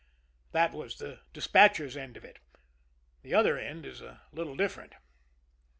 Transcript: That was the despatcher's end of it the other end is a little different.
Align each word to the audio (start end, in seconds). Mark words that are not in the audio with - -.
That 0.51 0.73
was 0.73 0.97
the 0.97 1.19
despatcher's 1.31 1.95
end 1.95 2.17
of 2.17 2.25
it 2.25 2.39
the 3.21 3.35
other 3.35 3.59
end 3.59 3.85
is 3.85 4.01
a 4.01 4.21
little 4.31 4.55
different. 4.55 4.95